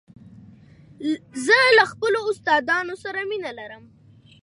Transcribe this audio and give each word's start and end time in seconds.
زه 1.45 1.57
له 1.77 1.83
خپلو 1.91 2.19
استادانو 2.31 2.95
سره 3.03 3.19
مینه 3.29 3.51
لرم. 3.57 3.83